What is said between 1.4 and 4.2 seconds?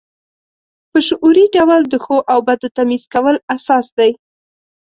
ډول د ښو او بدو تمیز کول اساس دی.